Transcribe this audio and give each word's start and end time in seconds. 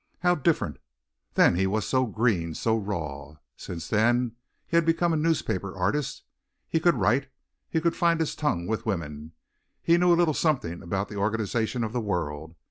How 0.21 0.33
different! 0.33 0.77
Then 1.35 1.53
he 1.55 1.67
was 1.67 1.87
so 1.87 2.07
green, 2.07 2.55
so 2.55 2.75
raw. 2.75 3.35
Since 3.55 3.89
then 3.89 4.31
he 4.65 4.75
had 4.75 4.83
become 4.83 5.13
a 5.13 5.15
newspaper 5.15 5.77
artist, 5.77 6.23
he 6.67 6.79
could 6.79 6.95
write, 6.95 7.29
he 7.69 7.79
could 7.79 7.95
find 7.95 8.19
his 8.19 8.33
tongue 8.33 8.65
with 8.65 8.83
women, 8.83 9.33
he 9.79 9.99
knew 9.99 10.11
a 10.11 10.17
little 10.17 10.33
something 10.33 10.81
about 10.81 11.09
the 11.09 11.17
organization 11.17 11.83
of 11.83 11.93
the 11.93 12.01
world. 12.01 12.55